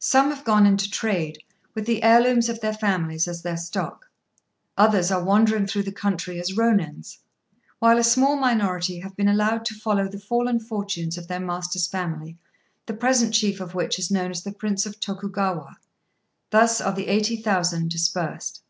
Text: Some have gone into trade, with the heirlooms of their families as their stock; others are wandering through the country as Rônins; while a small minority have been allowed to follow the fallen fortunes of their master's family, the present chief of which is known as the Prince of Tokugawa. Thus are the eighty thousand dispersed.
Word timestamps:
Some 0.00 0.30
have 0.30 0.42
gone 0.42 0.64
into 0.64 0.90
trade, 0.90 1.42
with 1.74 1.84
the 1.84 2.02
heirlooms 2.02 2.48
of 2.48 2.62
their 2.62 2.72
families 2.72 3.28
as 3.28 3.42
their 3.42 3.58
stock; 3.58 4.10
others 4.78 5.10
are 5.10 5.22
wandering 5.22 5.66
through 5.66 5.82
the 5.82 5.92
country 5.92 6.40
as 6.40 6.52
Rônins; 6.52 7.18
while 7.78 7.98
a 7.98 8.02
small 8.02 8.36
minority 8.36 9.00
have 9.00 9.14
been 9.16 9.28
allowed 9.28 9.66
to 9.66 9.74
follow 9.74 10.08
the 10.08 10.18
fallen 10.18 10.60
fortunes 10.60 11.18
of 11.18 11.28
their 11.28 11.40
master's 11.40 11.86
family, 11.86 12.38
the 12.86 12.94
present 12.94 13.34
chief 13.34 13.60
of 13.60 13.74
which 13.74 13.98
is 13.98 14.10
known 14.10 14.30
as 14.30 14.44
the 14.44 14.52
Prince 14.52 14.86
of 14.86 14.98
Tokugawa. 14.98 15.76
Thus 16.48 16.80
are 16.80 16.94
the 16.94 17.08
eighty 17.08 17.36
thousand 17.36 17.90
dispersed. 17.90 18.62